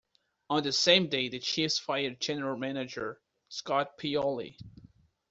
[0.49, 4.57] On the same day, the Chiefs fired general manager Scott Pioli.